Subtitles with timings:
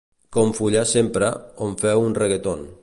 [0.37, 1.31] Com ‘Follar sempre’,
[1.67, 2.69] on feu un reggaeton.